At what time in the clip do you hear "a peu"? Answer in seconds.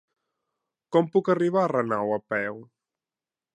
2.17-2.61